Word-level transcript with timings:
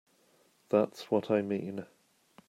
That's 0.69 1.11
what 1.11 1.29
I 1.29 1.43
mean. 1.43 1.85